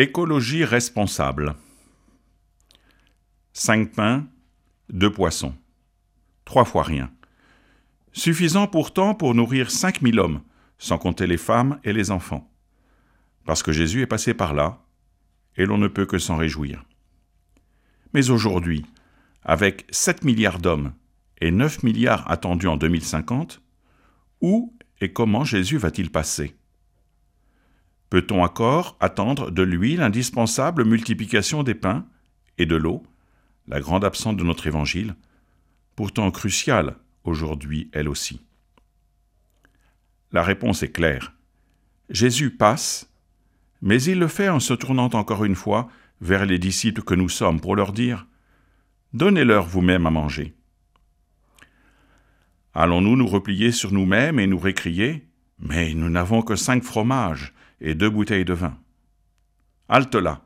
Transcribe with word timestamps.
Écologie 0.00 0.64
responsable. 0.64 1.56
Cinq 3.52 3.90
pains, 3.90 4.28
deux 4.90 5.12
poissons. 5.12 5.56
Trois 6.44 6.64
fois 6.64 6.84
rien. 6.84 7.10
Suffisant 8.12 8.68
pourtant 8.68 9.16
pour 9.16 9.34
nourrir 9.34 9.72
cinq 9.72 10.00
mille 10.00 10.20
hommes, 10.20 10.42
sans 10.78 10.98
compter 10.98 11.26
les 11.26 11.36
femmes 11.36 11.80
et 11.82 11.92
les 11.92 12.12
enfants. 12.12 12.48
Parce 13.44 13.64
que 13.64 13.72
Jésus 13.72 14.02
est 14.02 14.06
passé 14.06 14.34
par 14.34 14.54
là, 14.54 14.84
et 15.56 15.66
l'on 15.66 15.78
ne 15.78 15.88
peut 15.88 16.06
que 16.06 16.18
s'en 16.18 16.36
réjouir. 16.36 16.84
Mais 18.14 18.30
aujourd'hui, 18.30 18.86
avec 19.42 19.84
7 19.90 20.22
milliards 20.22 20.60
d'hommes 20.60 20.92
et 21.40 21.50
9 21.50 21.82
milliards 21.82 22.30
attendus 22.30 22.68
en 22.68 22.76
2050, 22.76 23.60
où 24.42 24.78
et 25.00 25.12
comment 25.12 25.42
Jésus 25.42 25.76
va-t-il 25.76 26.12
passer? 26.12 26.54
Peut-on 28.10 28.42
encore 28.42 28.96
attendre 29.00 29.50
de 29.50 29.62
lui 29.62 29.96
l'indispensable 29.96 30.84
multiplication 30.84 31.62
des 31.62 31.74
pains 31.74 32.06
et 32.56 32.66
de 32.66 32.76
l'eau, 32.76 33.02
la 33.66 33.80
grande 33.80 34.04
absente 34.04 34.36
de 34.36 34.44
notre 34.44 34.66
évangile, 34.66 35.14
pourtant 35.94 36.30
cruciale 36.30 36.96
aujourd'hui 37.24 37.90
elle 37.92 38.08
aussi? 38.08 38.40
La 40.32 40.42
réponse 40.42 40.82
est 40.82 40.92
claire. 40.92 41.34
Jésus 42.10 42.50
passe, 42.50 43.12
mais 43.82 44.02
il 44.02 44.18
le 44.18 44.28
fait 44.28 44.48
en 44.48 44.60
se 44.60 44.74
tournant 44.74 45.10
encore 45.12 45.44
une 45.44 45.54
fois 45.54 45.88
vers 46.20 46.46
les 46.46 46.58
disciples 46.58 47.02
que 47.02 47.14
nous 47.14 47.28
sommes 47.28 47.60
pour 47.60 47.76
leur 47.76 47.92
dire 47.92 48.26
Donnez-leur 49.12 49.66
vous-même 49.66 50.06
à 50.06 50.10
manger. 50.10 50.54
Allons-nous 52.74 53.16
nous 53.16 53.26
replier 53.26 53.72
sur 53.72 53.92
nous-mêmes 53.92 54.38
et 54.38 54.46
nous 54.46 54.58
récrier 54.58 55.26
Mais 55.58 55.94
nous 55.94 56.10
n'avons 56.10 56.42
que 56.42 56.56
cinq 56.56 56.82
fromages 56.82 57.54
et 57.80 57.94
deux 57.94 58.10
bouteilles 58.10 58.44
de 58.44 58.54
vin. 58.54 58.76
Halte 59.88 60.14
là. 60.14 60.42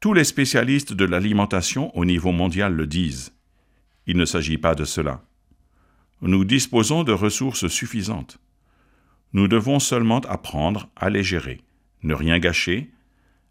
Tous 0.00 0.14
les 0.14 0.24
spécialistes 0.24 0.92
de 0.92 1.04
l'alimentation 1.04 1.96
au 1.96 2.04
niveau 2.04 2.32
mondial 2.32 2.74
le 2.74 2.86
disent. 2.86 3.32
Il 4.06 4.16
ne 4.16 4.24
s'agit 4.24 4.58
pas 4.58 4.74
de 4.74 4.84
cela. 4.84 5.22
Nous 6.22 6.44
disposons 6.44 7.04
de 7.04 7.12
ressources 7.12 7.68
suffisantes. 7.68 8.38
Nous 9.32 9.48
devons 9.48 9.78
seulement 9.78 10.20
apprendre 10.20 10.88
à 10.96 11.10
les 11.10 11.22
gérer, 11.22 11.60
ne 12.02 12.14
rien 12.14 12.38
gâcher, 12.38 12.90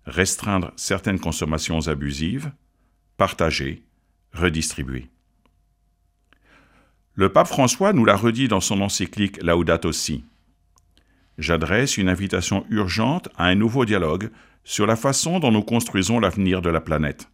restreindre 0.06 0.72
certaines 0.76 1.20
consommations 1.20 1.88
abusives, 1.88 2.52
partager, 3.18 3.84
redistribuer. 4.34 5.10
Le 7.14 7.32
pape 7.32 7.48
François 7.48 7.94
nous 7.94 8.06
l'a 8.06 8.16
redit 8.16 8.48
dans 8.48 8.62
son 8.62 8.82
encyclique 8.82 9.42
Laudato 9.44 9.92
Si. 9.92 10.24
J'adresse 11.38 11.98
une 11.98 12.10
invitation 12.10 12.66
urgente 12.70 13.30
à 13.38 13.46
un 13.46 13.56
nouveau 13.56 13.86
dialogue 13.86 14.32
sur 14.64 14.88
la 14.88 14.96
façon 14.96 15.40
dont 15.40 15.52
nous 15.52 15.62
construisons 15.62 16.20
l'avenir 16.20 16.62
de 16.62 16.70
la 16.70 16.82
planète. 16.82 17.30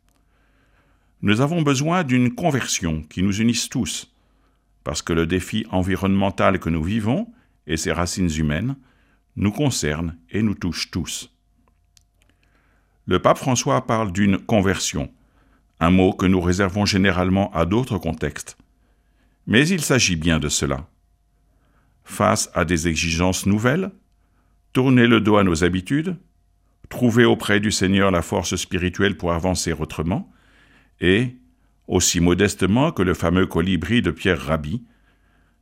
Nous 1.21 1.39
avons 1.39 1.61
besoin 1.61 2.03
d'une 2.03 2.35
conversion 2.35 3.01
qui 3.03 3.23
nous 3.23 3.39
unisse 3.41 3.69
tous, 3.69 4.13
parce 4.83 5.01
que 5.01 5.13
le 5.13 5.25
défi 5.25 5.65
environnemental 5.71 6.59
que 6.59 6.69
nous 6.69 6.83
vivons 6.83 7.27
et 7.65 7.77
ses 7.77 7.93
racines 7.93 8.29
humaines 8.37 8.75
nous 9.37 9.51
concerne 9.51 10.17
et 10.31 10.41
nous 10.41 10.53
touche 10.53 10.91
tous. 10.91 11.33
Le 13.05 13.19
pape 13.19 13.37
François 13.37 13.85
parle 13.87 14.11
d'une 14.11 14.37
conversion, 14.37 15.09
un 15.79 15.91
mot 15.91 16.13
que 16.13 16.25
nous 16.25 16.41
réservons 16.41 16.85
généralement 16.85 17.51
à 17.53 17.65
d'autres 17.65 17.97
contextes. 17.97 18.57
Mais 19.47 19.67
il 19.67 19.81
s'agit 19.81 20.15
bien 20.15 20.39
de 20.39 20.49
cela. 20.49 20.87
Face 22.03 22.49
à 22.53 22.65
des 22.65 22.87
exigences 22.87 23.45
nouvelles, 23.45 23.91
tourner 24.73 25.07
le 25.07 25.21
dos 25.21 25.37
à 25.37 25.43
nos 25.43 25.63
habitudes, 25.63 26.17
trouver 26.89 27.25
auprès 27.25 27.59
du 27.59 27.71
Seigneur 27.71 28.11
la 28.11 28.21
force 28.21 28.55
spirituelle 28.55 29.17
pour 29.17 29.31
avancer 29.31 29.73
autrement, 29.73 30.31
et, 30.99 31.35
aussi 31.87 32.19
modestement 32.19 32.91
que 32.91 33.03
le 33.03 33.13
fameux 33.13 33.45
colibri 33.45 34.01
de 34.01 34.11
Pierre 34.11 34.41
Rabhi, 34.41 34.83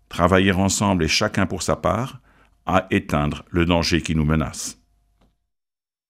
travailler 0.09 0.51
ensemble 0.51 1.03
et 1.03 1.07
chacun 1.07 1.45
pour 1.45 1.63
sa 1.63 1.75
part 1.75 2.21
à 2.65 2.87
éteindre 2.91 3.43
le 3.49 3.65
danger 3.65 4.01
qui 4.01 4.15
nous 4.15 4.25
menace. 4.25 4.80